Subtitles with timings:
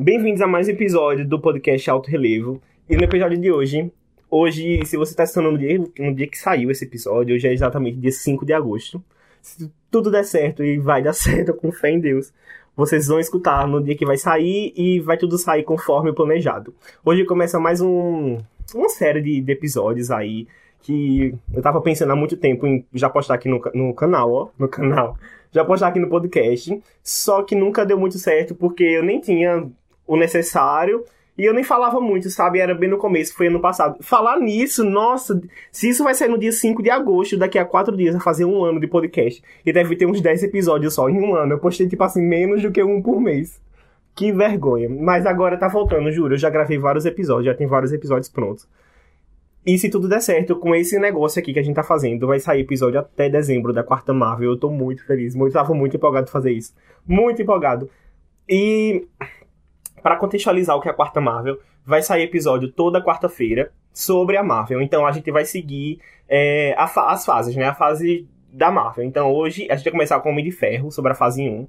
[0.00, 2.62] Bem-vindos a mais um episódio do podcast Alto Relevo.
[2.88, 3.92] E no episódio de hoje,
[4.30, 7.52] hoje, se você está assistindo no dia, no dia que saiu esse episódio, hoje é
[7.52, 9.02] exatamente dia 5 de agosto.
[9.42, 12.32] Se tudo der certo e vai dar certo com fé em Deus,
[12.76, 16.72] vocês vão escutar no dia que vai sair e vai tudo sair conforme planejado.
[17.04, 18.38] Hoje começa mais um,
[18.72, 20.46] uma série de, de episódios aí
[20.80, 24.48] que eu tava pensando há muito tempo em já postar aqui no, no canal, ó,
[24.56, 25.18] no canal,
[25.50, 29.68] já postar aqui no podcast, só que nunca deu muito certo porque eu nem tinha
[30.08, 31.04] o necessário
[31.38, 32.58] e eu nem falava muito, sabe?
[32.58, 34.02] Era bem no começo, foi ano passado.
[34.02, 35.40] Falar nisso, nossa,
[35.70, 38.44] se isso vai sair no dia 5 de agosto, daqui a 4 dias, vai fazer
[38.44, 39.40] um ano de podcast.
[39.64, 41.52] E deve ter uns 10 episódios só em um ano.
[41.52, 43.60] Eu postei, tipo assim, menos do que um por mês.
[44.16, 44.88] Que vergonha.
[44.88, 46.34] Mas agora tá voltando, juro.
[46.34, 48.68] Eu já gravei vários episódios, já tem vários episódios prontos.
[49.64, 52.40] E se tudo der certo, com esse negócio aqui que a gente tá fazendo, vai
[52.40, 54.50] sair episódio até dezembro da quarta Marvel.
[54.50, 55.36] Eu tô muito feliz.
[55.36, 56.74] Muito, tava muito empolgado de fazer isso.
[57.06, 57.88] Muito empolgado.
[58.48, 59.06] E
[60.08, 64.42] para contextualizar o que é a quarta Marvel, vai sair episódio toda quarta-feira sobre a
[64.42, 64.80] Marvel.
[64.80, 67.66] Então a gente vai seguir é, fa as fases, né?
[67.66, 69.04] A fase da Marvel.
[69.04, 71.68] Então hoje a gente vai começar com o Homem de Ferro, sobre a fase 1.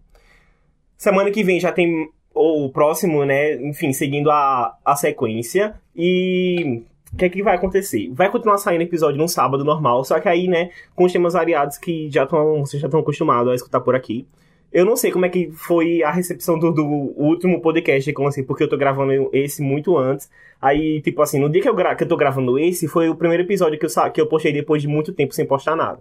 [0.95, 3.55] Semana que vem já tem o próximo, né?
[3.55, 5.75] Enfim, seguindo a, a sequência.
[5.93, 8.09] E o que é que vai acontecer?
[8.13, 11.77] Vai continuar saindo episódio no sábado normal, só que aí, né, com os temas variados
[11.77, 14.25] que já vocês já estão acostumados a escutar por aqui.
[14.71, 18.43] Eu não sei como é que foi a recepção do, do último podcast que lancei,
[18.43, 20.29] porque eu tô gravando esse muito antes.
[20.61, 23.43] Aí, tipo assim, no dia que eu, que eu tô gravando esse, foi o primeiro
[23.43, 25.99] episódio que eu, que eu postei depois de muito tempo sem postar nada.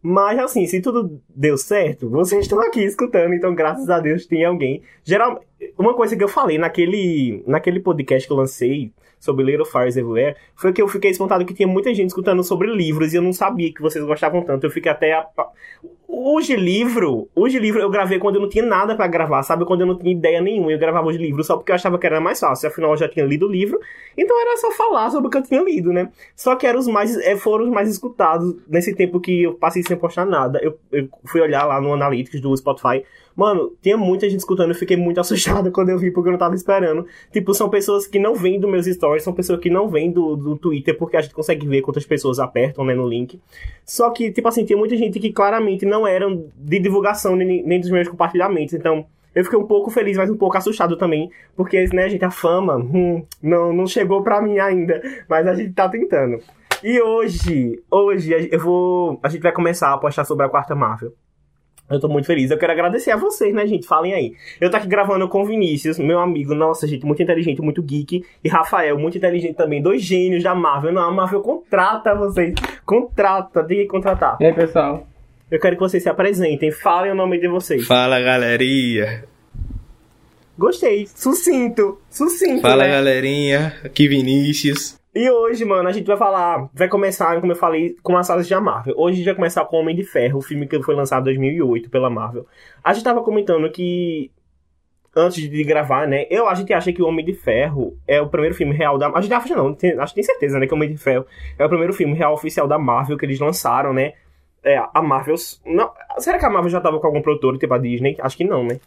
[0.00, 4.44] Mas, assim, se tudo deu certo, vocês estão aqui escutando, então graças a Deus tem
[4.44, 4.82] alguém.
[5.02, 5.42] Geral,
[5.78, 8.92] uma coisa que eu falei naquele, naquele podcast que eu lancei
[9.24, 12.70] sobre Little Fires Everywhere foi que eu fiquei espantado que tinha muita gente escutando sobre
[12.70, 14.64] livros e eu não sabia que vocês gostavam tanto.
[14.64, 15.14] Eu fiquei até.
[15.14, 15.26] A...
[16.06, 19.64] Hoje livro, hoje livro eu gravei quando eu não tinha nada para gravar, sabe?
[19.64, 22.06] Quando eu não tinha ideia nenhuma, eu gravava hoje livro só porque eu achava que
[22.06, 22.68] era mais fácil.
[22.68, 23.80] Afinal, eu já tinha lido o livro,
[24.16, 26.12] então era só falar sobre o que eu tinha lido, né?
[26.36, 29.82] Só que eram os mais, é, foram os mais escutados nesse tempo que eu passei
[29.82, 30.60] sem postar nada.
[30.62, 33.02] Eu, eu fui olhar lá no Analytics do Spotify.
[33.36, 36.38] Mano, tinha muita gente escutando, eu fiquei muito assustado quando eu vi, porque eu não
[36.38, 37.06] tava esperando.
[37.32, 40.36] Tipo, são pessoas que não vêm dos meus stories, são pessoas que não vêm do,
[40.36, 43.40] do Twitter, porque a gente consegue ver quantas pessoas apertam, né, no link.
[43.84, 47.80] Só que, tipo assim, tinha muita gente que claramente não eram de divulgação nem, nem
[47.80, 48.74] dos meus compartilhamentos.
[48.74, 52.30] Então, eu fiquei um pouco feliz, mas um pouco assustado também, porque, né, gente, a
[52.30, 56.38] fama hum, não, não chegou pra mim ainda, mas a gente tá tentando.
[56.82, 59.18] E hoje, hoje, eu vou.
[59.22, 61.14] A gente vai começar a postar sobre a quarta Marvel.
[61.90, 62.50] Eu tô muito feliz.
[62.50, 63.86] Eu quero agradecer a vocês, né, gente?
[63.86, 64.34] Falem aí.
[64.60, 68.24] Eu tô aqui gravando com o Vinícius, meu amigo, nossa, gente, muito inteligente, muito geek.
[68.42, 69.82] E Rafael, muito inteligente também.
[69.82, 70.92] Dois gênios da Marvel.
[70.92, 72.54] Não, a Marvel contrata vocês.
[72.86, 74.38] Contrata, tem que contratar.
[74.40, 75.06] E aí, pessoal?
[75.50, 76.72] Eu quero que vocês se apresentem.
[76.72, 77.86] Falem o nome de vocês.
[77.86, 79.24] Fala, galeria.
[80.58, 81.06] Gostei.
[81.06, 82.00] Sucinto.
[82.08, 82.62] Sucinto.
[82.62, 82.90] Fala, né?
[82.92, 83.76] galerinha.
[83.84, 84.98] Aqui, Vinícius.
[85.14, 88.48] E hoje, mano, a gente vai falar, vai começar, como eu falei, com as salas
[88.48, 88.94] da Marvel.
[88.98, 91.34] Hoje a gente vai começar com Homem de Ferro, o filme que foi lançado em
[91.34, 92.44] 2008 pela Marvel.
[92.82, 94.32] A gente tava comentando que,
[95.14, 98.28] antes de gravar, né, eu, a gente acha que o Homem de Ferro é o
[98.28, 99.08] primeiro filme real da...
[99.08, 101.24] A gente acha não, tem, acho que tem certeza, né, que o Homem de Ferro
[101.56, 104.14] é o primeiro filme real oficial da Marvel que eles lançaram, né.
[104.64, 105.36] É, a Marvel...
[105.64, 108.16] Não, será que a Marvel já tava com algum produtor, tipo a Disney?
[108.18, 108.80] Acho que não, né?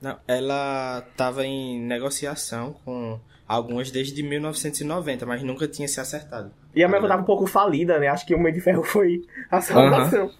[0.00, 6.52] Não, ela tava em negociação com algumas desde 1990, mas nunca tinha se acertado.
[6.74, 8.06] E a Marvel tava um pouco falida, né?
[8.08, 10.30] Acho que o Homem de Ferro foi a salvação.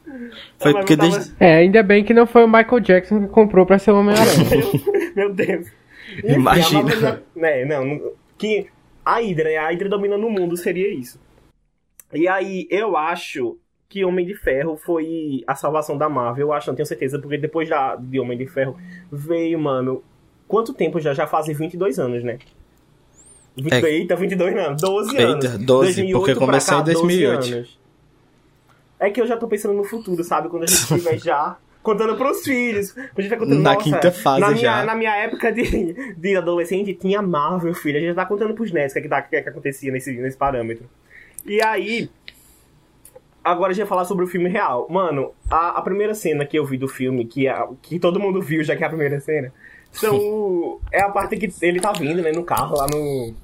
[0.58, 1.34] Foi porque tava- desde...
[1.40, 4.48] É, ainda bem que não foi o Michael Jackson que comprou pra ser o Homem-Aranha.
[5.16, 5.66] Meu Deus.
[6.18, 6.96] Enfim, Imagina.
[6.96, 8.68] já- né, não, não- que
[9.04, 11.20] a Hydra, né, a Hydra dominando o mundo seria isso.
[12.12, 13.58] E aí, eu acho
[13.90, 17.36] que Homem de Ferro foi a salvação da Marvel, eu acho, não tenho certeza, porque
[17.36, 18.78] depois da, de Homem de Ferro
[19.10, 20.02] veio, mano,
[20.46, 21.12] quanto tempo já?
[21.12, 22.38] Já fazem 22 anos, né?
[23.56, 23.90] 20, É.
[23.90, 25.58] Eita, 22 não, 12 Eita, anos.
[25.58, 27.36] 12, 2008 porque começou cá, em 2008.
[27.40, 27.80] 12 anos.
[29.00, 30.48] É que eu já tô pensando no futuro, sabe?
[30.48, 32.96] Quando a gente estiver já contando pros filhos.
[32.96, 34.84] A gente vai contando, Na nossa, quinta fase na minha, já.
[34.84, 37.96] Na minha época de, de adolescente, tinha Marvel, filho.
[37.96, 40.12] A gente já tá contando pros netos o que, é que, é que acontecia nesse,
[40.12, 40.88] nesse parâmetro.
[41.44, 42.08] E aí...
[43.42, 44.86] Agora a gente vai falar sobre o filme real.
[44.90, 48.40] Mano, a, a primeira cena que eu vi do filme, que, é, que todo mundo
[48.40, 49.52] viu, já que é a primeira cena,
[49.90, 53.34] são, é a parte que ele tá vindo, né, no carro, lá no...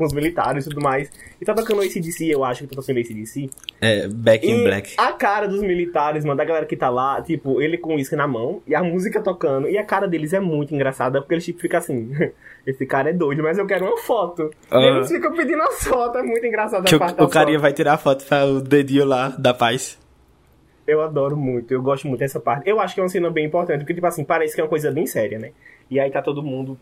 [0.00, 1.10] Com os militares e tudo mais.
[1.38, 3.50] E tá tocando esse DC, eu acho que tá tocando esse DC.
[3.82, 4.94] É, Back in E Black.
[4.96, 8.26] a cara dos militares, mano, da galera que tá lá, tipo, ele com uísque na
[8.26, 9.68] mão e a música tocando.
[9.68, 12.10] E a cara deles é muito engraçada, porque eles tipo ficam assim,
[12.66, 14.50] esse cara é doido, mas eu quero uma foto.
[14.70, 14.80] Ah.
[14.80, 17.58] eles ficam pedindo a foto, é muito engraçado Que a o, parte da o carinha
[17.58, 19.98] vai tirar a foto para o dedinho lá da paz.
[20.86, 22.66] Eu adoro muito, eu gosto muito dessa parte.
[22.66, 24.70] Eu acho que é uma cena bem importante, porque, tipo assim, parece que é uma
[24.70, 25.50] coisa bem séria, né?
[25.90, 26.78] E aí tá todo mundo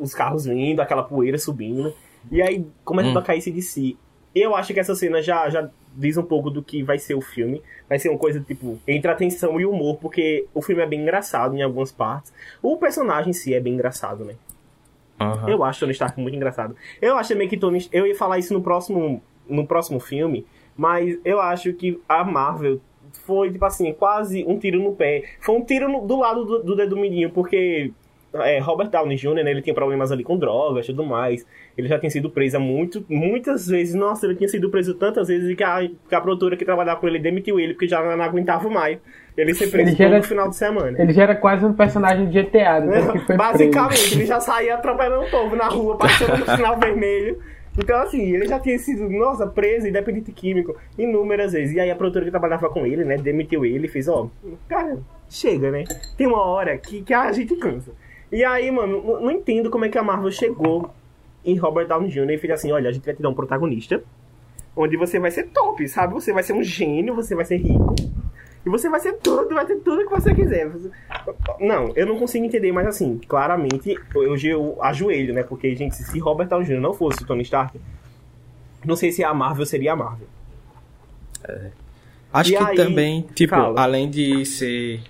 [0.00, 1.92] os carros vindo, aquela poeira subindo.
[2.30, 3.18] E aí começa Hum.
[3.18, 3.96] a cair de si.
[4.34, 7.20] Eu acho que essa cena já, já diz um pouco do que vai ser o
[7.20, 7.62] filme.
[7.88, 11.56] Vai ser uma coisa, tipo, entre atenção e humor, porque o filme é bem engraçado
[11.56, 12.32] em algumas partes.
[12.62, 14.34] O personagem em si é bem engraçado, né?
[15.20, 15.48] Aham.
[15.50, 16.76] Eu acho Tony Stark muito engraçado.
[17.02, 17.88] Eu acho também que Tony.
[17.92, 22.80] Eu ia falar isso no próximo, no próximo filme, mas eu acho que a Marvel
[23.24, 25.24] foi, tipo assim, quase um tiro no pé.
[25.40, 27.90] Foi um tiro no- do lado do, do dedo mindinho, porque
[28.42, 31.46] é, Robert Downey Jr., né, ele tinha problemas ali com drogas e tudo mais.
[31.76, 33.94] Ele já tinha sido preso muito, muitas vezes.
[33.94, 37.06] Nossa, ele tinha sido preso tantas vezes que a, que a produtora que trabalhava com
[37.08, 38.98] ele demitiu ele, porque já não aguentava mais.
[39.36, 41.00] Ele ser preso Ele era- final de semana.
[41.00, 42.82] Ele já era quase um personagem de GTA,
[43.26, 44.14] foi Basicamente, preso.
[44.18, 47.38] ele já saía atropelando o povo na rua, passando no sinal vermelho.
[47.80, 51.76] Então, assim, ele já tinha sido, nossa, preso e dependente químico inúmeras vezes.
[51.76, 54.28] E aí a produtora que trabalhava com ele, né, demitiu ele e fez, ó,
[54.68, 54.98] cara,
[55.30, 55.84] chega, né?
[56.16, 57.92] Tem uma hora que, que a gente cansa.
[58.30, 60.90] E aí, mano, não, não entendo como é que a Marvel chegou
[61.44, 62.30] em Robert Downey Jr.
[62.32, 64.02] e fez assim, olha, a gente vai te dar um protagonista,
[64.76, 66.12] onde você vai ser top, sabe?
[66.14, 67.94] Você vai ser um gênio, você vai ser rico.
[68.66, 70.70] E você vai ser tudo, vai ter tudo que você quiser.
[71.60, 75.42] Não, eu não consigo entender, mas assim, claramente, hoje eu ajoelho, né?
[75.42, 76.80] Porque, gente, se Robert Downey Jr.
[76.80, 77.80] não fosse o Tony Stark,
[78.84, 80.26] não sei se a Marvel seria a Marvel.
[82.32, 83.80] Acho E que aí, também, tipo, fala.
[83.80, 85.00] além de ser.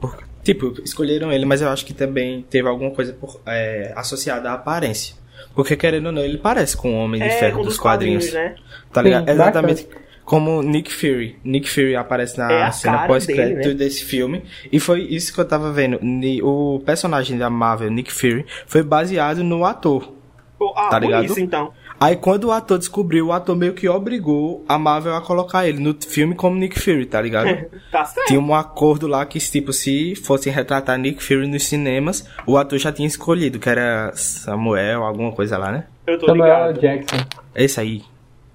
[0.00, 4.50] por- Tipo, escolheram ele, mas eu acho que também teve alguma coisa por- é, associada
[4.50, 5.14] à aparência.
[5.54, 7.78] Porque, querendo ou não, ele parece com o Homem de É, Ferro com dos dos
[7.78, 8.24] quadrinhos.
[8.26, 8.64] quadrinhos, né?
[8.92, 9.24] Tá ligado?
[9.26, 9.88] Sim, Exatamente.
[10.24, 11.36] Como Nick Fury.
[11.44, 13.74] Nick Fury aparece na É cena pós-crédito né?
[13.74, 14.44] desse filme.
[14.70, 15.98] E foi isso que eu tava vendo.
[16.44, 20.12] O personagem da Marvel, Nick Fury, foi baseado no ator.
[20.58, 21.24] Pô, Ah, Tá por ligado?
[21.24, 21.72] isso, então.
[22.02, 25.78] Aí quando o ator descobriu, o ator meio que obrigou a Marvel a colocar ele
[25.78, 27.46] no filme como Nick Fury, tá ligado?
[27.92, 28.26] tá certo.
[28.26, 32.76] Tinha um acordo lá que, tipo, se fossem retratar Nick Fury nos cinemas, o ator
[32.76, 35.86] já tinha escolhido, que era Samuel, alguma coisa lá, né?
[36.04, 36.80] Eu tô Samuel ligado.
[36.80, 37.16] Jackson.
[37.54, 38.02] Esse aí.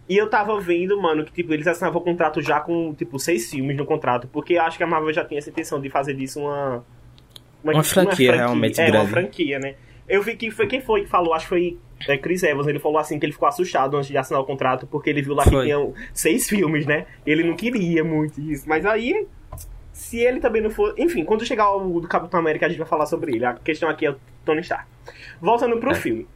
[0.09, 3.49] E eu tava vendo, mano, que tipo, eles assinavam o contrato já com, tipo, seis
[3.49, 4.27] filmes no contrato.
[4.27, 6.83] Porque eu acho que a Marvel já tinha essa intenção de fazer disso uma.
[7.63, 9.09] Uma franquia realmente é, uma grande.
[9.09, 9.75] franquia, né?
[10.07, 11.77] Eu vi que foi quem foi que falou, acho que foi
[12.07, 14.85] é, Chris Evans, ele falou assim que ele ficou assustado antes de assinar o contrato,
[14.87, 15.63] porque ele viu lá que Foi.
[15.65, 17.05] tinham seis filmes, né?
[17.25, 18.67] Ele não queria muito isso.
[18.67, 19.25] Mas aí,
[19.93, 20.93] se ele também não for.
[20.97, 23.45] Enfim, quando chegar o do Capitão América, a gente vai falar sobre ele.
[23.45, 24.15] A questão aqui é o
[24.45, 24.85] Tony Stark.
[25.41, 25.95] Voltando pro É.
[25.95, 26.27] filme.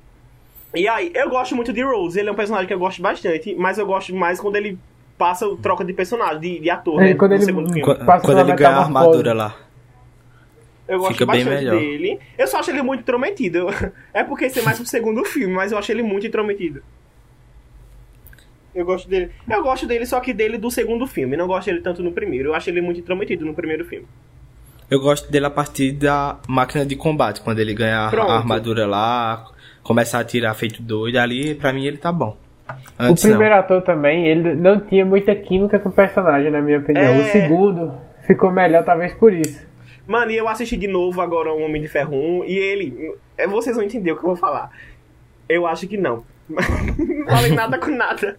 [0.73, 3.53] E aí, eu gosto muito de Rose, ele é um personagem que eu gosto bastante,
[3.55, 4.79] mas eu gosto mais quando ele
[5.17, 7.13] passa o troca de personagem, de, de ator, É, né?
[7.13, 9.55] quando no ele- Quando uma ele ganha a armadura lá.
[10.91, 11.79] Eu gosto Fica bem bastante melhor.
[11.79, 12.19] dele.
[12.37, 13.67] Eu só acho ele muito intrometido.
[14.13, 16.83] É porque esse é mais pro segundo filme, mas eu acho ele muito intrometido.
[18.73, 19.31] Eu gosto dele.
[19.49, 21.35] Eu gosto dele, só que dele do segundo filme.
[21.37, 22.49] Não gosto dele tanto no primeiro.
[22.49, 24.05] Eu acho ele muito intrometido no primeiro filme.
[24.89, 28.29] Eu gosto dele a partir da máquina de combate, quando ele ganha a- Pronto.
[28.31, 29.45] a armadura lá,
[29.83, 32.37] começa a atirar feito doido, ali pra mim ele tá bom.
[32.69, 36.79] O Antes primeiro ator também, ele não tinha muita química com o personagem, na minha
[36.79, 37.03] opinião.
[37.05, 37.19] É.
[37.21, 37.93] O segundo
[38.27, 39.65] ficou melhor, talvez por isso.
[40.11, 43.15] Mano, e eu assisti de novo agora o Homem de Ferro 1 e ele.
[43.37, 44.69] é, Vocês vão entender o que eu vou falar.
[45.47, 46.25] Eu acho que não.
[46.49, 48.37] não falei nada com nada.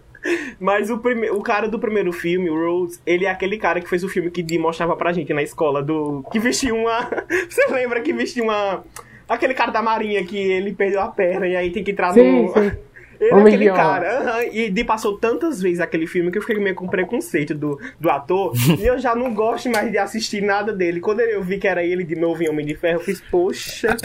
[0.59, 1.31] Mas o, prime...
[1.31, 4.29] o cara do primeiro filme, o Rose, ele é aquele cara que fez o filme
[4.29, 6.23] que Dee mostrava pra gente na escola, do.
[6.31, 7.09] Que vestia uma.
[7.49, 8.83] Você lembra que vestia uma.
[9.27, 12.43] Aquele cara da marinha que ele perdeu a perna e aí tem que entrar Sim,
[12.43, 12.53] no.
[12.53, 12.71] sim.
[13.23, 14.19] Ele é Homem aquele de cara.
[14.19, 17.79] aham, E Dee passou tantas vezes aquele filme que eu fiquei meio com preconceito do,
[17.99, 18.53] do ator.
[18.79, 20.99] e eu já não gosto mais de assistir nada dele.
[20.99, 23.95] Quando eu vi que era ele de novo em Homem de Ferro, eu fiz, poxa,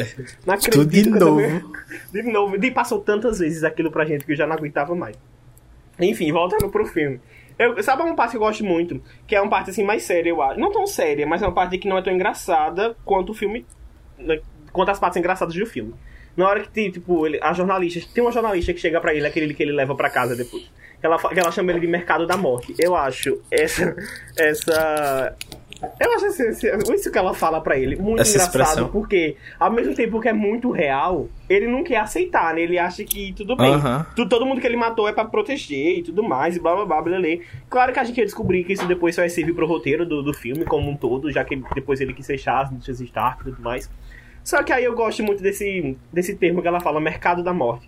[0.47, 0.73] não acredito.
[0.79, 1.73] Tudo de novo.
[2.13, 2.59] De novo.
[2.59, 5.17] Dee passou tantas vezes aquilo pra gente que eu já não aguentava mais.
[6.01, 7.21] Enfim, voltando pro filme.
[7.59, 9.03] Eu, sabe uma parte que eu gosto muito?
[9.27, 10.61] Que é uma parte assim mais séria, eu acho.
[10.61, 13.67] Não tão séria, mas é uma parte que não é tão engraçada quanto o filme.
[14.17, 14.39] né,
[14.73, 15.93] Quanto as partes engraçadas do filme.
[16.39, 18.01] Na hora que tem, tipo, ele, a jornalista.
[18.15, 20.71] Tem uma jornalista que chega pra ele, aquele que ele leva pra casa depois.
[21.01, 22.75] Que ela, que ela chama ele de mercado da morte.
[22.79, 23.95] Eu acho essa.
[24.37, 25.37] Essa.
[26.01, 28.89] Eu acho esse- isso que ela fala pra ele muito Essa engraçado, expressão.
[28.89, 32.63] porque ao mesmo tempo que é muito real, ele não quer aceitar, né?
[32.63, 33.75] Ele acha que tudo bem.
[34.17, 36.85] Tu- todo mundo que ele matou é pra proteger e tudo mais, e blá blá
[36.85, 37.29] blá blá blá.
[37.71, 40.21] Claro que a gente ia descobrir que isso depois só vai servir pro roteiro do,
[40.21, 43.45] do filme como um todo, já que depois ele quis fechar as notícias Stark e
[43.53, 43.89] tudo mais.
[44.49, 47.87] Só que aí eu gosto muito desse, desse termo que ela fala, mercado da morte.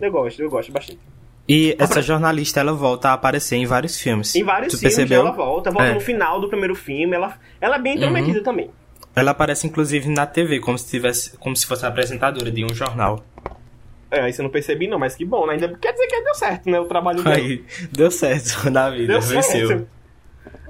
[0.00, 1.00] Eu gosto, eu gosto bastante.
[1.48, 4.36] E essa jornalista, ela volta a aparecer em vários filmes.
[4.36, 5.22] Em vários tu filmes percebeu?
[5.22, 5.88] ela volta, volta É.
[5.88, 5.94] Uhum.
[5.96, 8.70] no final do primeiro filme, ela, ela é bem intrometida também.
[9.16, 13.24] Ela aparece inclusive na TV, como se tivesse, como se fosse apresentadora de um jornal.
[14.12, 15.54] É, isso eu não percebi não, mas que bom, né?
[15.54, 16.78] Ainda quer dizer que deu certo, né?
[16.78, 17.34] O trabalho dela.
[17.34, 19.66] Aí, deu certo na vida, Deu venceu.
[19.66, 19.88] certo.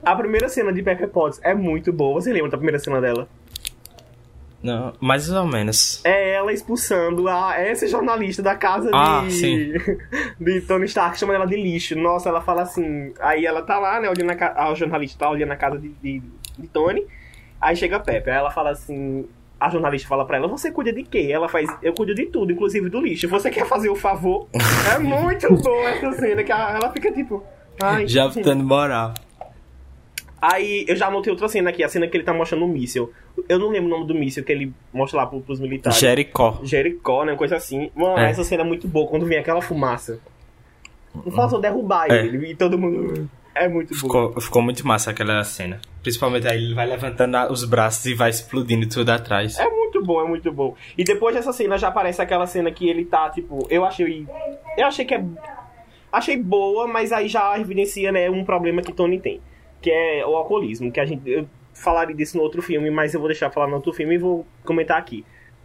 [0.03, 2.23] A primeira cena de Pepper Potts é muito boa.
[2.23, 3.29] Você lembra da primeira cena dela?
[4.63, 6.05] Não, mais ou menos.
[6.05, 9.73] É ela expulsando a essa jornalista da casa Ah, de, sim.
[10.39, 11.97] de Tony Stark, chamando ela de lixo.
[11.99, 13.13] Nossa, ela fala assim.
[13.21, 15.89] Aí ela tá lá, né, olhando a, ca- a jornalista tá olhando a casa de,
[16.03, 16.23] de,
[16.59, 17.07] de Tony.
[17.61, 19.27] Aí chega a Pepe, aí ela fala assim.
[19.59, 21.29] A jornalista fala pra ela, você cuida de quê?
[21.31, 23.29] Ela faz, eu cuido de tudo, inclusive do lixo.
[23.29, 24.49] Você quer fazer o favor?
[24.95, 27.43] É muito boa essa cena, que ela fica tipo.
[27.83, 28.41] Ai, Já sim.
[28.43, 29.15] dando moral.
[30.41, 33.13] Aí eu já anotei outra cena aqui, a cena que ele tá mostrando o míssil.
[33.49, 35.99] Eu não lembro o nome do míssil que ele mostra lá pro, pros militares.
[35.99, 36.59] Jericó.
[36.63, 37.37] Jericó, né?
[37.37, 37.91] Coisa assim.
[37.95, 38.31] Mano, É.
[38.31, 40.19] essa cena é muito boa quando vem aquela fumaça.
[41.15, 42.25] Não faltou derrubar É.
[42.25, 43.29] ele e todo mundo.
[43.55, 43.95] É muito.
[43.95, 45.81] Ficou, ficou muito massa aquela cena.
[46.03, 49.59] Principalmente aí ele vai levantando os braços e vai explodindo tudo atrás.
[49.59, 50.75] É muito bom, é muito bom.
[50.97, 54.27] E depois dessa cena já aparece aquela cena que ele tá, tipo, eu achei.
[54.79, 55.23] Eu achei que é.
[56.13, 59.41] Achei boa, mas aí já evidencia, né, um problema que Tony tem.
[59.81, 60.91] Que é o alcoolismo.
[60.93, 61.29] Que a gente.
[61.31, 64.19] Eu falaria disso no outro filme, mas eu vou deixar falar no outro filme e
[64.19, 65.25] vou comentar aqui.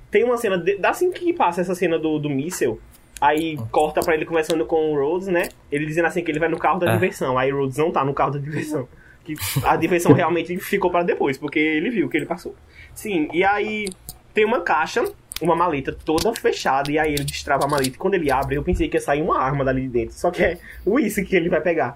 [0.09, 0.57] Tem uma cena.
[0.57, 2.79] De, assim que passa essa cena do, do míssel.
[3.19, 5.49] Aí corta pra ele conversando com o Rhodes, né?
[5.71, 6.93] Ele dizendo assim que ele vai no carro da É.
[6.93, 7.37] diversão.
[7.37, 8.87] Aí o Rhodes não tá no carro da diversão.
[9.23, 12.53] Que a diversão realmente ficou para depois, porque ele viu que ele passou.
[12.93, 13.87] Sim, e aí
[14.33, 15.03] tem uma caixa,
[15.41, 17.89] uma maleta toda fechada, e aí ele destrava a maleta.
[17.95, 20.13] E quando ele abre, eu pensei que ia sair uma arma dali de dentro.
[20.15, 21.95] Só que é o uísque que ele vai pegar.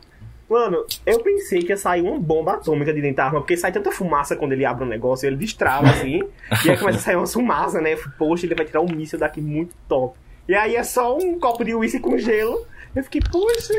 [0.50, 3.72] Mano, eu pensei que ia sair uma bomba atômica de dentro da arma, porque sai
[3.72, 6.24] tanta fumaça quando ele abre um negócio, ele destrava assim,
[6.66, 7.96] e aí começa a sair uma fumaça, né?
[8.18, 10.18] Poxa, ele vai tirar um míssil daqui muito top.
[10.48, 12.66] E aí é só um copo de uísque com gelo.
[12.96, 13.74] Eu fiquei, poxa,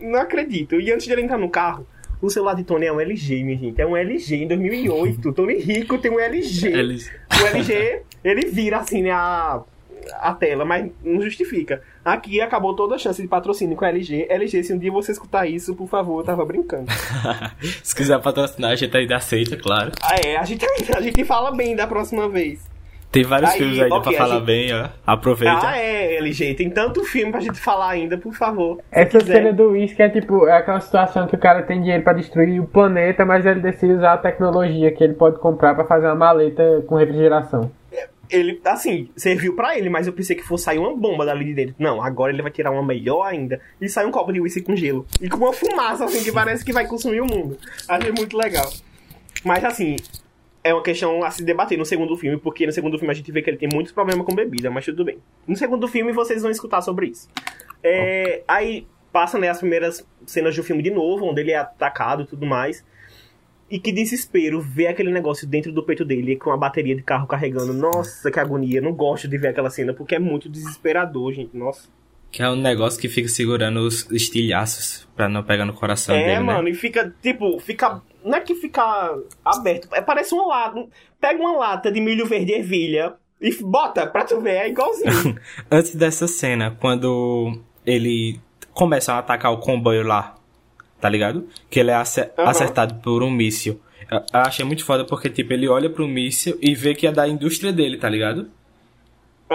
[0.00, 0.80] não acredito.
[0.80, 1.86] E antes de ele entrar no carro,
[2.20, 3.80] o celular de Tony é um LG, minha gente.
[3.80, 5.32] É um LG em 2008.
[5.32, 6.72] Tony Rico tem um LG.
[7.40, 9.62] O LG, ele vira assim, né, a,
[10.14, 11.82] a tela, mas não justifica.
[12.04, 14.26] Aqui acabou toda a chance de patrocínio com a LG.
[14.30, 16.86] LG, se um dia você escutar isso, por favor, eu tava brincando.
[17.82, 19.92] Se quiser patrocinar, a gente ainda aceita, claro.
[20.02, 20.64] Ah, é, a gente,
[20.96, 22.66] a gente fala bem da próxima vez.
[23.10, 24.88] Tem vários Aí, filmes ainda ok, pra falar gente- bem, ó.
[25.06, 25.66] Aproveita.
[25.66, 28.80] Ah, é, LG, tem tanto filme pra gente falar ainda, por favor.
[28.92, 29.32] Essa quiser.
[29.32, 32.60] cena do uísque é tipo, é aquela situação que o cara tem dinheiro pra destruir
[32.60, 36.14] o planeta, mas ele decide usar a tecnologia que ele pode comprar pra fazer uma
[36.16, 37.70] maleta com refrigeração.
[38.30, 41.54] Ele, assim, serviu pra ele, mas eu pensei que fosse sair uma bomba dali de
[41.54, 41.74] dentro.
[41.78, 43.60] Não, agora ele vai tirar uma melhor ainda.
[43.80, 45.06] E sai um copo de whisky com gelo.
[45.20, 47.58] E com uma fumaça, assim, que parece que vai consumir o mundo.
[47.88, 48.70] Achei muito legal.
[49.44, 49.96] Mas, assim,
[50.62, 53.30] é uma questão a se debater no segundo filme, porque no segundo filme a gente
[53.32, 55.18] vê que ele tem muitos problemas com bebida, mas tudo bem.
[55.46, 57.28] No segundo filme vocês vão escutar sobre isso.
[57.82, 62.22] É, aí passa, né, as primeiras cenas do filme de novo, onde ele é atacado
[62.22, 62.84] e tudo mais.
[63.70, 67.26] E que desespero ver aquele negócio dentro do peito dele com a bateria de carro
[67.26, 67.72] carregando.
[67.72, 68.80] Nossa, que agonia.
[68.80, 71.56] Não gosto de ver aquela cena porque é muito desesperador, gente.
[71.56, 71.88] Nossa.
[72.30, 76.26] Que é um negócio que fica segurando os estilhaços pra não pegar no coração é,
[76.26, 76.70] dele, mano, né?
[76.70, 78.02] e fica, tipo, fica.
[78.24, 78.82] Não é que fica
[79.44, 79.88] aberto.
[79.92, 80.86] É, parece uma lata.
[81.20, 85.38] Pega uma lata de milho verde e ervilha e bota pra tu ver, é igualzinho.
[85.70, 88.38] Antes dessa cena, quando ele
[88.72, 90.34] começa a atacar o comboio lá,
[91.00, 91.46] tá ligado?
[91.70, 93.80] Que ele é acertado por um míssil.
[94.10, 97.28] Eu achei muito foda porque, tipo, ele olha pro míssil e vê que é da
[97.28, 98.48] indústria dele, tá ligado?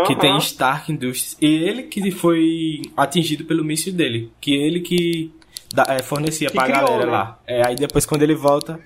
[0.06, 0.20] Que Aham.
[0.20, 1.38] tem Stark Industries.
[1.42, 4.32] E ele que foi atingido pelo míssil dele.
[4.42, 5.32] Que ele que
[5.74, 7.12] da- é, fornecia Que pra criou, galera né?
[7.12, 7.40] lá.
[7.48, 8.80] É, aí depois, quando ele volta,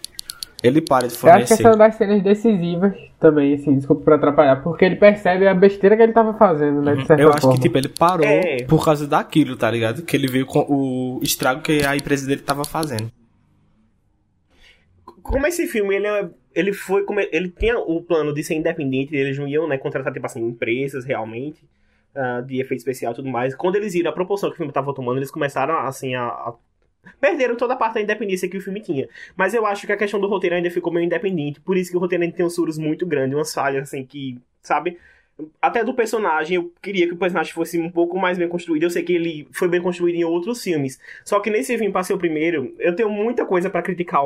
[0.64, 1.54] ele para de Eu acho que fornecer.
[1.54, 5.54] essa é uma das cenas decisivas também, assim, desculpa por atrapalhar, porque ele percebe a
[5.54, 7.56] besteira que ele tava fazendo, né, de certa Eu acho forma.
[7.58, 8.64] que, tipo, ele parou É.
[8.64, 10.02] por causa daquilo, tá ligado?
[10.04, 13.12] Que ele viu com o estrago que a empresa dele tava fazendo.
[15.24, 17.04] Como esse filme, ele, é- ele foi.
[17.04, 20.42] como Ele tinha o plano de ser independente, eles não iam, né, contratar, tipo assim,
[20.46, 21.64] empresas realmente.
[22.20, 23.54] ah, de efeito especial e tudo mais.
[23.54, 26.54] Quando eles viram a proporção que o filme tava tomando, eles começaram, assim, a, a-
[27.20, 29.08] Perderam toda a parte da independência que o filme tinha.
[29.36, 31.60] Mas eu acho que a questão do roteiro ainda ficou meio independente.
[31.62, 34.38] Por isso que o roteiro ainda tem uns furos muito grandes, umas falhas, assim, que,
[34.62, 34.98] sabe?
[35.62, 38.84] Até do personagem, eu queria que o personagem fosse um pouco mais bem construído.
[38.84, 41.00] Eu sei que ele foi bem construído em outros filmes.
[41.24, 44.24] Só que nesse filme, pra ser o primeiro, eu tenho muita coisa pra criticar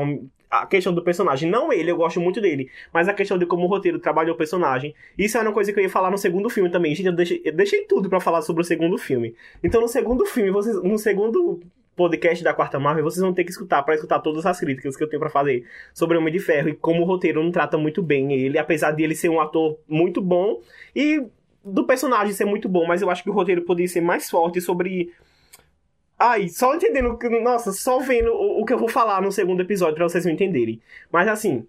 [0.49, 1.49] a questão do personagem.
[1.49, 2.69] Não ele, eu gosto muito dele.
[2.93, 4.95] Mas a questão de como o roteiro trabalha o personagem.
[5.17, 6.95] Isso era uma coisa que eu ia falar no segundo filme também.
[6.95, 9.35] Gente, eu deixei, eu deixei tudo pra falar sobre o segundo filme.
[9.61, 11.59] Então, no segundo filme, vocês, no segundo
[12.01, 15.03] podcast da Quarta Marvel, vocês vão ter que escutar pra escutar todas as críticas que
[15.03, 17.77] eu tenho pra fazer sobre o Homem de Ferro e como o roteiro não trata
[17.77, 20.61] muito bem ele, apesar de ele ser um ator muito bom
[20.95, 21.25] e
[21.63, 24.59] do personagem ser muito bom, mas eu acho que o roteiro poderia ser mais forte
[24.59, 25.11] sobre
[26.23, 27.27] Ai, só entendendo que.
[27.39, 30.31] Nossa, só vendo o, o que eu vou falar no segundo episódio pra vocês me
[30.31, 30.79] entenderem.
[31.11, 31.67] Mas assim,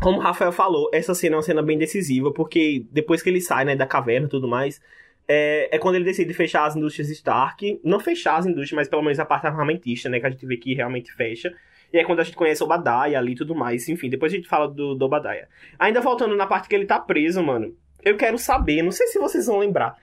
[0.00, 3.40] como o Rafael falou, essa cena é uma cena bem decisiva, porque depois que ele
[3.40, 4.80] sai, né, da caverna e tudo mais,
[5.28, 7.80] é, é quando ele decide fechar as indústrias Stark.
[7.84, 10.56] Não fechar as indústrias, mas pelo menos a parte armamentista, né, que a gente vê
[10.56, 11.52] que realmente fecha.
[11.92, 13.88] E é quando a gente conhece o Obadiah ali e tudo mais.
[13.88, 15.46] Enfim, depois a gente fala do, do Obadiah.
[15.78, 17.74] Ainda voltando na parte que ele tá preso, mano.
[18.04, 19.96] Eu quero saber, não sei se vocês vão lembrar.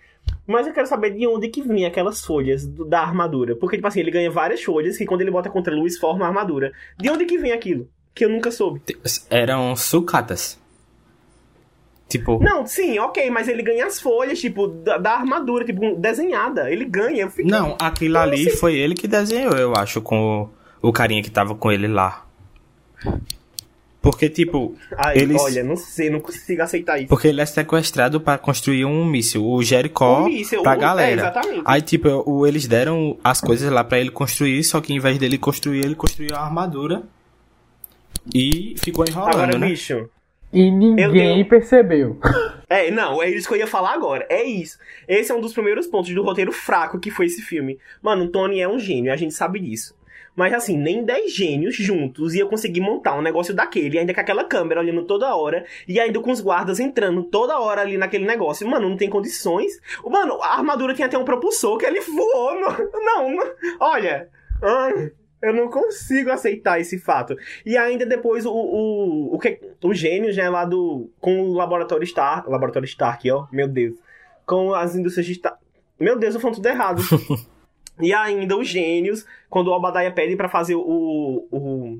[0.47, 3.55] Mas eu quero saber de onde que vinha aquelas folhas do- da armadura.
[3.55, 6.23] Porque, tipo assim, ele ganha várias folhas que quando ele bota contra a luz forma
[6.25, 6.71] a armadura.
[6.97, 7.89] De onde que vem aquilo?
[8.15, 8.81] Que eu nunca soube.
[9.29, 10.61] Eram sucatas.
[12.09, 16.69] Tipo, Não, sim, ok, mas ele ganha as folhas, tipo, da, da armadura, tipo, desenhada.
[16.69, 17.23] Ele ganha.
[17.23, 20.49] Eu fiquei- não, aquilo ali foi ele que desenhou, eu acho, com
[20.81, 22.23] o, o carinha que tava com ele lá.
[24.01, 27.07] Porque, tipo, Ai, eles- olha, não sei, não consigo aceitar isso.
[27.07, 31.09] porque ele é sequestrado pra construir um míssil, o Jericó Um míssil, pra um- galera.
[31.09, 31.61] é, exatamente.
[31.63, 35.17] Aí, tipo, o, eles deram as coisas lá pra ele construir, só que em vez
[35.17, 37.03] dele construir, ele construiu a armadura
[38.35, 39.67] e ficou enrolando, Agora, né?
[39.67, 40.09] bicho.
[40.53, 42.17] E ninguém tenho- percebeu.
[42.69, 44.25] É, não, é isso que eu ia falar agora.
[44.29, 44.77] É isso.
[45.07, 47.77] Esse é um dos primeiros pontos do roteiro fraco que foi esse filme.
[48.01, 49.95] Mano, o Tony é um gênio, a gente sabe disso.
[50.35, 54.43] Mas assim, nem 10 gênios juntos ia conseguir montar um negócio daquele, ainda com aquela
[54.43, 58.67] câmera olhando toda hora, e ainda com os guardas entrando toda hora ali naquele negócio.
[58.67, 59.73] Mano, não tem condições.
[60.03, 62.55] Mano, a armadura tinha até um propulsor que ele voou.
[62.59, 62.67] No...
[63.05, 63.43] Não, não,
[63.79, 64.27] olha.
[64.63, 65.11] Ai,
[65.43, 67.35] eu não consigo aceitar esse fato.
[67.65, 71.09] E ainda depois o, o, o, que, o gênio já é lá do.
[71.19, 72.49] Com o laboratório Stark.
[72.49, 73.45] Laboratório Stark, ó.
[73.51, 73.95] Meu Deus.
[74.45, 75.57] Com as indústrias de Stark.
[75.99, 77.01] Meu Deus, eu falando tudo errado.
[78.01, 81.47] e ainda os gênios, quando o Obadiah pede pra fazer o.
[81.51, 81.99] o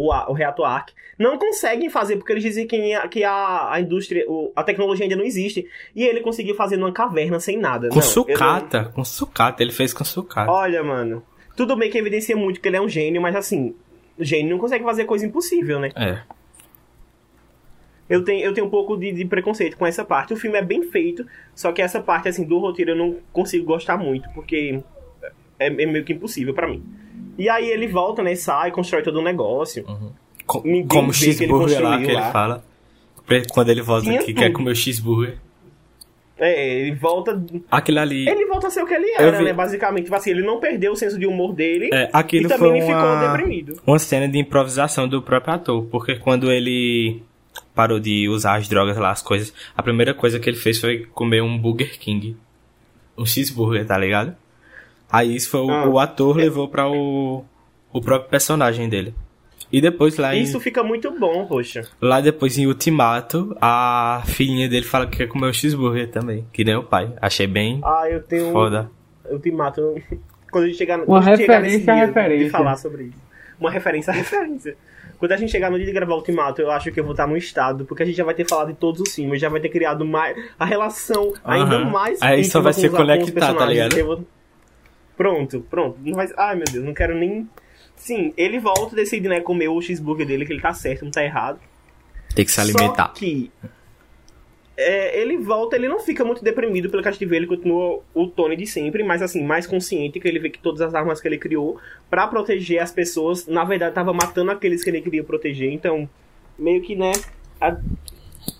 [0.00, 0.90] o, o reator Arc.
[1.18, 5.04] Não conseguem fazer, porque eles dizem que, a- que a, a indústria, o- a tecnologia
[5.04, 5.66] ainda não existe.
[5.92, 7.88] E ele conseguiu fazer numa caverna sem nada.
[7.88, 10.48] Com Não, eu não- sucata, com sucata, ele fez com sucata.
[10.48, 11.20] Olha, mano.
[11.58, 13.74] Tudo bem que evidencia muito que ele é um gênio, mas assim,
[14.16, 15.90] o gênio não consegue fazer coisa impossível, né?
[15.96, 16.20] É.
[18.08, 20.32] Eu tenho, eu tenho um pouco de, de preconceito com essa parte.
[20.32, 23.66] O filme é bem feito, só que essa parte, assim, do roteiro eu não consigo
[23.66, 24.80] gostar muito, porque
[25.58, 26.82] é, é meio que impossível pra mim.
[27.36, 29.84] E aí ele volta, né, sai, constrói todo o negócio.
[30.46, 32.32] Co- Ninguém Como o vê que ele cheeseburger lá que ele lá.
[32.32, 32.64] fala.
[33.52, 34.56] Quando ele volta Tinha aqui, quer tudo.
[34.56, 35.38] comer o cheeseburger.
[36.38, 37.42] É, ele volta...
[37.70, 38.28] Aquilo ali.
[38.28, 40.04] Ele volta a ser o que ele era, vi- né, basicamente.
[40.04, 42.80] Tipo assim, ele não perdeu o senso de humor dele É, aquilo e também foi
[42.80, 43.80] não ficou uma, deprimido.
[43.86, 45.84] uma cena de improvisação do próprio ator.
[45.90, 47.22] Porque quando ele
[47.74, 51.06] parou de usar as drogas lá, as coisas, a primeira coisa que ele fez foi
[51.12, 52.36] comer um Burger King.
[53.16, 54.36] Um cheeseburger, tá ligado?
[55.10, 55.88] Aí isso foi o, Ah.
[55.88, 57.44] o ator levou pra o,
[57.92, 59.12] o próprio personagem dele.
[59.70, 61.82] E depois lá em, Isso fica muito bom, poxa.
[62.00, 66.64] lá depois em Ultimato, a filhinha dele fala que quer comer um cheeseburger também, que
[66.64, 67.12] nem o pai.
[67.20, 68.50] Achei bem Ah, eu tenho...
[68.52, 68.90] foda.
[69.28, 69.94] Eu te mato.
[70.50, 72.44] Quando a gente chegar, Uma quando a gente chegar nesse referência dia referência.
[72.46, 73.18] De falar sobre isso.
[73.60, 74.74] Uma referência à referência.
[75.18, 77.10] Quando a gente chegar no dia de gravar o Ultimato, eu acho que eu vou
[77.12, 79.50] estar no estado, porque a gente já vai ter falado de todos os filmes, já
[79.50, 81.90] vai ter criado mais a relação ainda Aham.
[81.90, 82.22] mais.
[82.22, 83.94] Aí só vai ser conectar, tá ligado?
[84.06, 84.24] vou-
[85.16, 85.98] Pronto, pronto.
[86.02, 86.28] Não vai...
[86.36, 87.46] Ai meu Deus, não quero nem.
[87.98, 91.22] Sim, ele volta, decide, né, comer o cheeseburger dele, que ele tá certo, não tá
[91.22, 91.58] errado.
[92.34, 93.08] Tem que se alimentar.
[93.08, 93.50] Só que
[94.76, 98.00] é, ele volta, ele não fica muito deprimido pelo que a gente vê, ele continua
[98.14, 101.20] o Tony de sempre, mas assim, mais consciente, que ele vê que todas as armas
[101.20, 105.24] que ele criou pra proteger as pessoas, na verdade, tava matando aqueles que ele queria
[105.24, 106.08] proteger, então,
[106.56, 107.10] meio que, né,
[107.60, 107.76] a-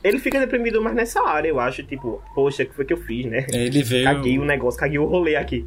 [0.03, 2.99] ele fica deprimido mais nessa área, eu acho, tipo, poxa, o que foi que eu
[2.99, 3.47] fiz, né?
[3.53, 4.05] Ele veio.
[4.05, 5.65] Caguei o negócio, caguei o rolê aqui.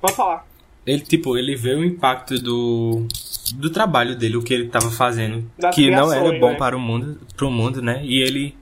[0.00, 0.46] Pode falar.
[0.86, 3.06] Ele, tipo, ele vê o impacto do,
[3.56, 5.50] do trabalho dele, o que ele tava fazendo.
[5.58, 6.56] Das que não era criações, bom né?
[6.56, 8.00] para o mundo, pro mundo, né?
[8.04, 8.54] E ele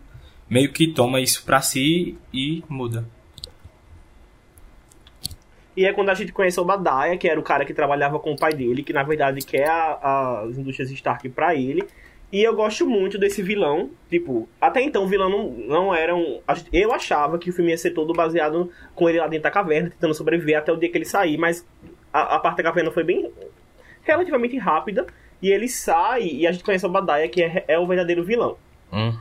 [0.49, 3.05] meio que toma isso pra si e muda.
[5.77, 8.33] E é quando a gente conhece o Obadiah, que era o cara que trabalhava com
[8.33, 11.85] o pai dele, que na verdade quer a- as indústrias Stark pra ele.
[12.33, 13.91] E eu gosto muito desse vilão.
[14.09, 16.41] Tipo, até então o vilão não, não era um.
[16.73, 19.91] Eu achava que o filme ia ser todo baseado com ele lá dentro da caverna,
[19.91, 21.67] tentando sobreviver até o dia que ele sair, mas
[22.15, 23.29] a, a parte da caverna foi bem
[24.05, 25.05] relativamente rápida.
[25.43, 28.57] E ele sai e a gente conhece o Obadiah, que é, é o verdadeiro vilão.
[28.93, 29.13] Hum.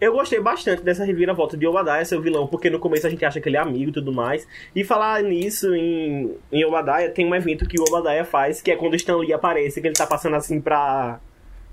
[0.00, 3.24] Eu gostei bastante dessa reviravolta de Obadiah ser o vilão, porque no começo a gente
[3.24, 4.46] acha que ele é amigo e tudo mais.
[4.76, 8.76] E falar nisso em, em Obadiah, tem um evento que o Obadiah faz, que é
[8.76, 11.18] quando o Stan Lee aparece, que ele tá passando assim pra,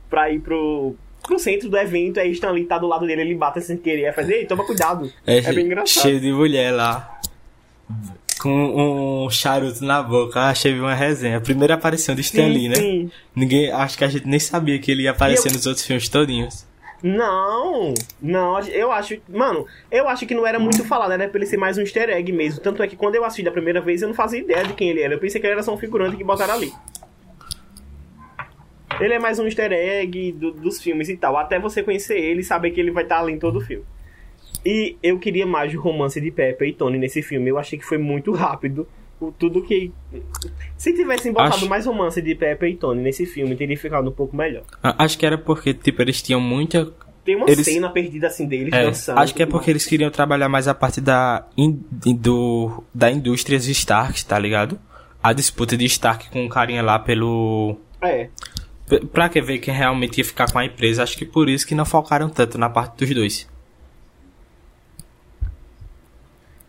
[0.09, 3.35] pra ir pro, pro centro do evento, aí Stan Lee tá do lado dele, ele
[3.35, 5.11] bate sem querer, aí faz, ei, toma cuidado.
[5.27, 6.03] É, bem engraçado.
[6.03, 7.19] cheio de mulher lá.
[8.41, 10.39] Com um charuto na boca.
[10.39, 11.37] Ah, Achei uma resenha.
[11.37, 12.75] A primeira aparição de Stan Lee, né?
[12.75, 13.11] sim.
[13.35, 16.09] Ninguém, acho que a gente nem sabia que ele ia aparecer eu- nos outros filmes
[16.09, 16.65] todinhos.
[17.03, 19.17] Não, não, eu acho.
[19.27, 22.09] Mano, eu acho que não era muito falado, era pra ele ser mais um easter
[22.09, 22.61] egg mesmo.
[22.61, 24.89] Tanto é que quando eu assisti da primeira vez, eu não fazia ideia de quem
[24.89, 25.15] ele era.
[25.15, 26.71] Eu pensei que ele era só um figurante que botaram ali.
[28.99, 31.37] Ele é mais um easter egg do- dos filmes e tal.
[31.37, 33.83] Até você conhecer ele e saber que ele vai estar ali em todo o filme.
[34.65, 37.49] E eu queria mais o romance de Pepper e Tony nesse filme.
[37.49, 38.87] Eu achei que foi muito rápido.
[39.19, 39.91] o, tudo que.
[40.77, 44.11] Se tivessem botado Acho- mais romance de Pepper e Tony nesse filme, teria ficado um
[44.13, 44.63] pouco melhor.
[44.83, 46.91] Acho que era porque, tipo, eles tinham muita.
[47.23, 49.19] Tem uma Eles- cena perdida assim deles É, dançando.
[49.19, 53.59] acho que é porque eles queriam trabalhar mais a parte da, in- do, da indústria
[53.59, 54.79] de Stark, tá ligado?
[55.21, 57.77] A disputa de Stark com o carinha lá pelo.
[58.01, 58.13] mais.
[58.15, 58.29] É.
[59.13, 61.03] Pra que ver quem realmente ia ficar com a empresa.
[61.03, 63.47] Acho que por isso que não focaram tanto na parte dos dois.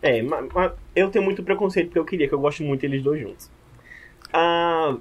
[0.02, 3.20] É, mas, eu tenho muito preconceito porque eu queria, que eu gosto muito deles dois
[3.20, 3.48] juntos.
[4.32, 4.96] Ah,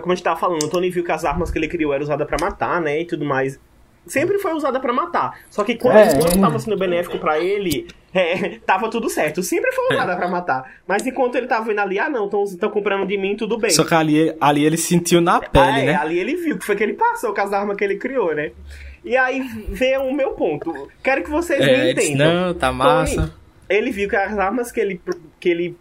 [0.00, 2.04] como a gente tava falando, o Tony viu que as armas que ele criou eram
[2.04, 3.00] usadas pra matar, né?
[3.00, 3.58] E tudo mais.
[4.06, 5.38] Sempre foi usada pra matar.
[5.50, 6.14] Só que quando, É.
[6.18, 9.42] quando tava sendo benéfico pra ele, é, tava tudo certo.
[9.42, 10.76] Sempre foi usada pra matar.
[10.86, 13.70] Mas enquanto ele tava vendo ali, ah não, estão comprando de mim, tudo bem.
[13.70, 15.94] Só que ali, ali ele sentiu na pele, Ah, é, né?
[15.96, 18.52] ali ele viu que foi que ele passou com as armas que ele criou, né?
[19.04, 20.88] E aí vem o meu ponto.
[21.02, 22.46] Quero que vocês me É, disse, entendam.
[22.46, 23.34] não, tá massa.
[23.68, 25.00] Ele viu que as armas que ele,
[25.38, 25.76] que ele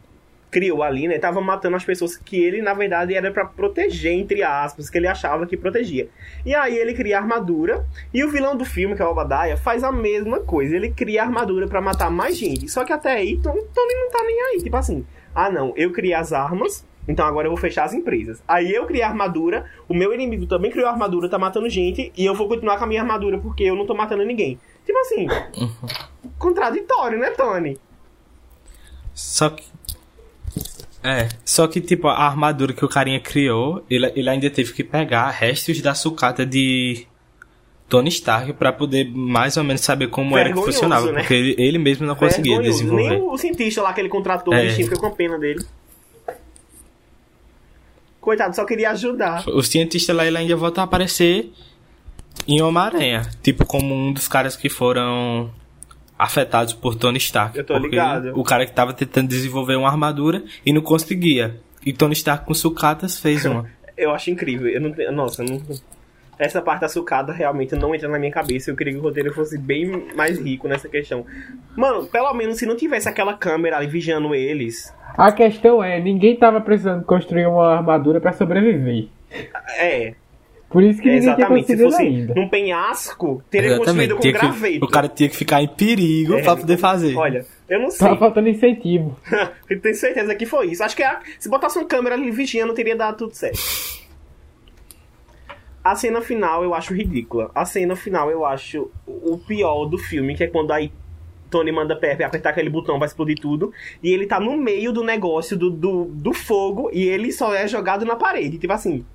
[0.49, 4.43] criou ali, né, tava matando as pessoas que ele, na verdade, era pra proteger, entre
[4.43, 6.07] aspas, que ele achava que protegia.
[6.45, 9.83] E aí ele cria armadura, e o vilão do filme, que é o Obadiah, faz
[9.83, 10.75] a mesma coisa.
[10.75, 12.69] Ele cria armadura pra matar mais gente.
[12.69, 14.63] Só que até aí, Tony, não tá nem aí.
[14.63, 18.41] Tipo assim, ah não, eu criei as armas, então agora eu vou fechar as empresas.
[18.47, 22.33] Aí eu criei armadura, o meu inimigo também criou armadura, tá matando gente, e eu
[22.33, 24.59] vou continuar com a minha armadura porque eu não tô matando ninguém.
[24.87, 25.27] Tipo assim,
[26.39, 27.77] contraditório, né, Tony?
[29.13, 29.63] Só que.
[31.03, 34.83] É, só que, tipo, a armadura que o carinha criou, ele, ele ainda teve que
[34.83, 37.05] pegar restos da sucata de
[37.87, 41.11] Tony Stark pra poder mais ou menos saber como era que funcionava.
[41.11, 41.19] né?
[41.21, 42.79] Porque ele, ele mesmo não conseguia Vergonhoso.
[42.79, 43.09] desenvolver.
[43.09, 44.61] Nem o cientista lá que ele contratou, É.
[44.61, 45.63] o bichinho ficou com pena dele.
[48.19, 49.47] Coitado, só queria ajudar.
[49.47, 51.51] O cientista lá ele ainda volta a aparecer
[52.47, 53.21] em Homem-Aranha.
[53.41, 55.49] Tipo, como um dos caras que foram
[56.17, 57.57] afetados por Tony Stark.
[57.57, 58.31] Eu tô porque ligado.
[58.39, 61.59] O cara que tava tentando desenvolver uma armadura e não conseguia.
[61.85, 63.65] E Tony Stark com sucatas fez uma.
[63.97, 64.67] Eu acho incrível.
[64.67, 65.61] Eu não tenho- Nossa, eu não.
[66.37, 68.69] Essa parte da sucada realmente não entra na minha cabeça.
[68.69, 71.25] Eu queria que o roteiro fosse bem mais rico nessa questão.
[71.75, 74.93] Mano, pelo menos se não tivesse aquela câmera ali vigiando eles.
[75.17, 79.07] A questão é, ninguém tava precisando construir uma armadura pra sobreviver.
[79.79, 80.13] É,
[80.69, 81.65] Por isso que ninguém tinha exatamente.
[81.67, 82.33] Se conseguido fosse ainda.
[82.35, 84.85] num penhasco, teria construído com Tinha que- graveto.
[84.85, 86.41] o cara tinha que ficar em perigo É.
[86.41, 87.15] pra poder fazer.
[87.15, 87.99] Olha, eu não sei.
[88.07, 89.17] Tava faltando incentivo.
[89.69, 90.83] Eu tenho certeza que foi isso.
[90.83, 93.59] Acho que a- se botasse uma câmera ali vigiando, teria dado tudo certo.
[95.83, 97.49] A cena final eu acho ridícula.
[97.55, 100.91] A cena final eu acho o pior do filme, que é quando aí
[101.49, 103.71] Tony manda Pepe apertar aquele botão vai explodir tudo.
[104.03, 107.65] E ele tá no meio do negócio do, do, do fogo e ele só é
[107.69, 108.57] jogado na parede.
[108.57, 109.05] Tipo assim.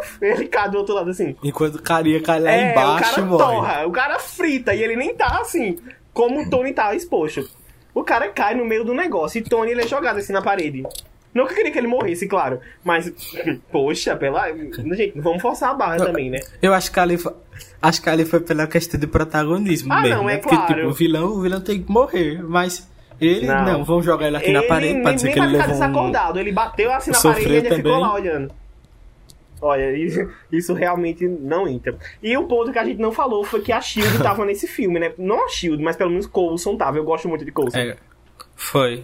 [0.00, 1.34] Puf, ele cai do outro lado assim.
[1.42, 3.44] Enquanto o carinha cai lá É, embaixo o cara morre.
[3.44, 5.78] torra, o cara frita e ele nem tá assim,
[6.12, 7.48] como o Tony tá exposto.
[7.94, 10.82] O cara cai no meio do negócio e Tony ele é jogado assim na parede.
[11.34, 13.12] Não que eu queria que ele morresse, claro, mas,
[13.70, 14.48] poxa, pela.
[14.52, 16.38] Gente, vamos forçar a barra também, né?
[16.62, 17.32] Eu acho que ali foi,
[17.82, 20.16] acho que ali foi pela questão de protagonismo Ah, mesmo.
[20.16, 20.34] não, né?
[20.34, 20.74] é Porque, claro.
[20.74, 22.42] tipo, o vilão, o vilão tem que morrer.
[22.42, 22.88] Mas
[23.20, 23.64] ele, Não.
[23.64, 25.72] não, vamos jogar ele aqui na Ele parede pra dizer que ele levou um...
[25.72, 28.50] desacordado, ele bateu assim na sofreu parede e ele ficou lá olhando.
[29.60, 31.96] Olha, isso, isso realmente não entra.
[32.22, 34.98] E o ponto que a gente não falou foi que a Shield tava nesse filme,
[35.00, 35.12] né?
[35.18, 36.98] Não a Shield, mas pelo menos Coulson tava.
[36.98, 37.78] Eu gosto muito de Coulson.
[37.78, 37.96] É,
[38.54, 39.02] foi.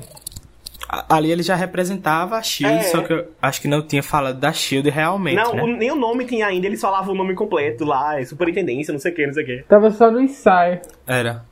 [0.88, 2.82] A- Ali ele já representava a Shield, É.
[2.82, 5.62] só que eu acho que não tinha falado da Shield realmente, Não, né?
[5.62, 9.00] o- nem o nome tinha ainda, eles falavam o nome completo lá, é superintendência, não
[9.00, 9.62] sei o que, não sei o que.
[9.68, 10.80] Tava só no ensaio.
[11.06, 11.44] Era.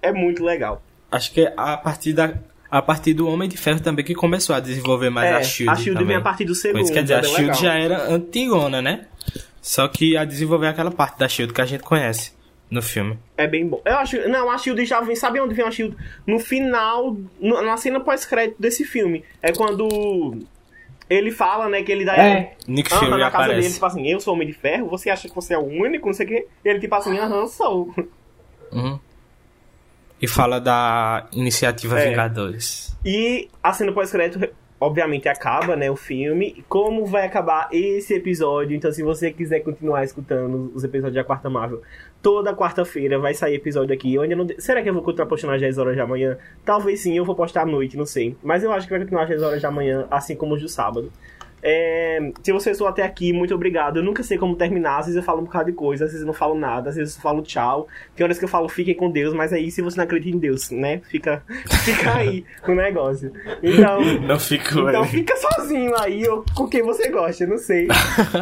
[0.00, 0.80] É muito legal.
[1.10, 2.34] Acho que a partir da
[2.70, 5.70] a partir do Homem de Ferro também que começou a desenvolver mais é, a Shield.
[5.72, 6.06] a Shield também.
[6.08, 6.82] vem a partir do segundo.
[6.82, 7.62] isso quer dizer, é a bem Shield legal.
[7.62, 9.06] já era antigona, né?
[9.60, 12.32] Só que a desenvolver aquela parte da Shield que a gente conhece
[12.70, 13.18] no filme.
[13.36, 13.80] É bem bom.
[13.84, 14.28] Eu acho.
[14.28, 15.16] Não, a Shield já vem.
[15.16, 15.96] Sabe onde vem a Shield?
[16.26, 17.16] No final.
[17.40, 19.24] no- na cena pós-crédito desse filme.
[19.42, 20.38] É quando.
[21.10, 22.14] Ele fala, né, que ele dá.
[22.16, 22.54] É.
[22.66, 23.60] Nick Fury na casa aparece.
[23.62, 26.06] dele, tipo assim, eu sou homem de ferro, você acha que você é o único,
[26.06, 26.46] não sei o quê.
[26.62, 27.94] Ele, tipo assim, aham, sou.
[28.70, 28.98] Uhum.
[30.20, 32.08] E fala da iniciativa É.
[32.10, 32.96] Vingadores.
[33.04, 34.48] E a cena pós-crédito,
[34.80, 36.64] obviamente, acaba, né, o filme.
[36.68, 38.76] Como vai acabar esse episódio?
[38.76, 41.82] Então, se você quiser continuar escutando os episódios da Quarta Marvel,
[42.20, 44.14] toda quarta-feira vai sair episódio aqui.
[44.14, 44.46] Eu ainda não...
[44.58, 46.36] Será que eu vou continuar postando às 10 horas da manhã?
[46.64, 48.36] Talvez sim, eu vou postar à noite, não sei.
[48.42, 50.68] Mas eu acho que vai continuar às 10 horas da manhã, assim como os do
[50.68, 51.12] sábado.
[51.62, 53.98] É, se você estou até aqui, muito obrigado.
[53.98, 54.98] Eu nunca sei como terminar.
[54.98, 56.96] Às vezes eu falo um bocado de coisa, às vezes eu não falo nada, às
[56.96, 57.88] vezes eu falo tchau.
[58.14, 60.40] Tem horas que eu falo fiquem com Deus, mas aí se você não acredita em
[60.40, 61.00] Deus, né?
[61.08, 61.42] Fica,
[61.84, 63.32] fica aí o negócio.
[63.62, 67.88] Então, Não fico então fica sozinho aí, ou com quem você gosta, não sei.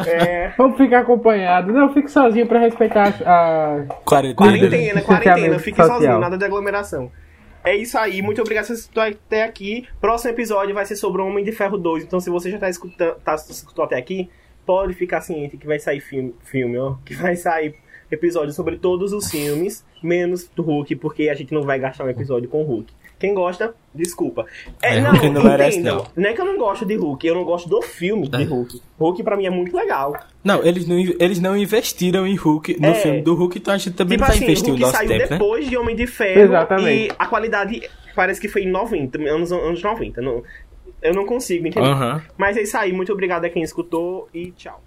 [0.07, 1.71] É, Vamos ficar acompanhado.
[1.71, 3.83] Não, fique sozinho pra respeitar a.
[4.05, 4.35] Quarentena.
[4.35, 5.99] quarentena, quarentena, fique social.
[5.99, 7.11] sozinho, nada de aglomeração.
[7.67, 9.85] É isso aí, muito obrigado por escutou até aqui.
[9.99, 12.05] Próximo episódio vai ser sobre o Homem de Ferro 2.
[12.05, 14.29] Então, se você já tá escutando, tá, escutou até aqui,
[14.65, 16.95] pode ficar ciente que vai sair filme, filme, ó.
[17.03, 17.75] Que vai sair
[18.09, 22.09] episódio sobre todos os filmes, menos do Hulk, porque a gente não vai gastar um
[22.09, 22.93] episódio com o Hulk.
[23.19, 24.45] Quem gosta, desculpa.
[24.81, 25.97] É, É, não, Hulk não merece, entendam.
[26.15, 26.23] não.
[26.23, 28.45] Não é que eu não gosto de Hulk, eu não gosto do filme de É.
[28.45, 28.79] Hulk.
[28.99, 30.15] Hulk pra mim é muito legal.
[30.43, 32.93] Não, eles não, eles não investiram em Hulk no É.
[32.93, 34.97] filme do Hulk, então a gente também Tipo não tá assim, investindo o Hulk nosso
[34.97, 35.27] saiu tempo, né?
[35.29, 36.41] depois de Homem de Ferro.
[36.41, 37.07] Exatamente.
[37.07, 40.21] E a qualidade parece que foi em 90, anos, anos 90.
[40.21, 40.43] Não,
[41.01, 41.89] eu não consigo entender.
[42.37, 44.81] Mas é isso aí, muito obrigado a quem escutou e tchau.